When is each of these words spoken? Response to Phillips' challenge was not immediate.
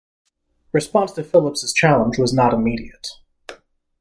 Response 0.71 1.11
to 1.11 1.23
Phillips' 1.23 1.71
challenge 1.73 2.17
was 2.17 2.33
not 2.33 2.55
immediate. 2.55 3.07